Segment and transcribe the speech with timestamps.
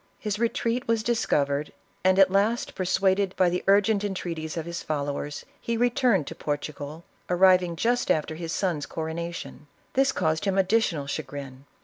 [0.17, 1.71] His retreat was discovered,
[2.03, 6.33] and at last persuaded by the urgent entreaties of his follow ers, he returned to
[6.33, 9.67] Portugal, arriving just after his son's coronation.
[9.93, 11.65] This caused him additional chagrin.